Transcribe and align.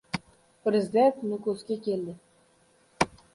Prezident 0.63 1.15
Nukusga 1.27 1.73
ketdi 1.83 2.13